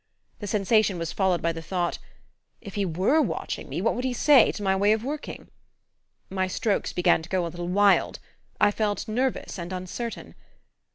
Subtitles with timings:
[0.39, 1.99] The sensation was followed by the thought:
[2.59, 5.49] if he WERE watching me, what would he say to my way of working?
[6.27, 8.17] My strokes began to go a little wild
[8.59, 10.33] I felt nervous and uncertain.